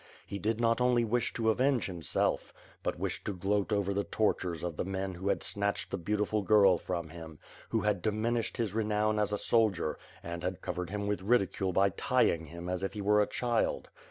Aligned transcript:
He 0.25 0.39
did 0.39 0.59
not 0.59 0.81
only 0.81 1.05
wish 1.05 1.31
to 1.33 1.51
avenge 1.51 1.85
himself, 1.85 2.51
but 2.81 2.97
wished 2.97 3.23
to 3.25 3.35
gloat 3.35 3.71
over 3.71 3.93
the 3.93 4.03
tortures 4.03 4.63
of 4.63 4.75
the 4.75 4.83
men 4.83 5.13
who 5.13 5.29
had 5.29 5.43
snatched 5.43 5.91
the 5.91 5.97
beautiful 5.99 6.41
girl 6.41 6.79
from 6.79 7.09
him, 7.09 7.37
who 7.69 7.81
had 7.81 8.01
diminished 8.01 8.57
his 8.57 8.73
renown 8.73 9.19
as 9.19 9.31
a 9.31 9.37
soldier, 9.37 9.99
and 10.23 10.41
had 10.41 10.59
covered 10.59 10.89
him 10.89 11.05
with 11.05 11.21
ridicule 11.21 11.71
by 11.71 11.89
tying 11.89 12.47
him, 12.47 12.67
as 12.67 12.81
if 12.81 12.93
he 12.93 13.01
were 13.01 13.21
a 13.21 13.27
child. 13.27 13.89